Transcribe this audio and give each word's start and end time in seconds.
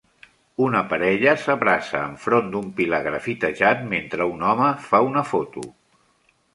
Una 0.67 0.79
parella 0.93 1.35
abraça 1.55 2.01
enfront 2.13 2.49
d'un 2.57 2.73
pilar 2.81 3.03
grafitejat 3.11 3.87
mentre 3.95 4.31
un 4.35 4.45
home 4.53 4.75
fa 4.91 5.07
una 5.13 5.29
foto. 5.33 5.71